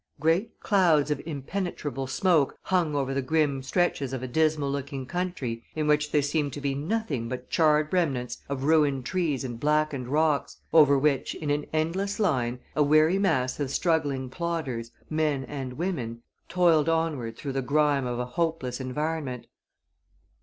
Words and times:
Great 0.19 0.59
clouds 0.59 1.11
of 1.11 1.21
impenetrable 1.27 2.07
smoke 2.07 2.57
hung 2.63 2.95
over 2.95 3.13
the 3.13 3.21
grim 3.21 3.61
stretches 3.61 4.13
of 4.13 4.23
a 4.23 4.27
dismal 4.27 4.71
looking 4.71 5.05
country 5.05 5.63
in 5.75 5.85
which 5.85 6.11
there 6.11 6.23
seemed 6.23 6.51
to 6.51 6.59
be 6.59 6.73
nothing 6.73 7.29
but 7.29 7.51
charred 7.51 7.93
remnants 7.93 8.39
of 8.49 8.63
ruined 8.63 9.05
trees 9.05 9.43
and 9.43 9.59
blackened 9.59 10.07
rocks, 10.07 10.57
over 10.73 10.97
which, 10.97 11.35
in 11.35 11.51
an 11.51 11.67
endless 11.71 12.19
line, 12.19 12.59
a 12.75 12.81
weary 12.81 13.19
mass 13.19 13.59
of 13.59 13.69
struggling 13.69 14.27
plodders, 14.27 14.89
men 15.07 15.43
and 15.43 15.73
women, 15.73 16.23
toiled 16.49 16.89
onward 16.89 17.37
through 17.37 17.53
the 17.53 17.61
grime 17.61 18.07
of 18.07 18.17
a 18.17 18.25
hopeless 18.25 18.79
environment. 18.81 19.45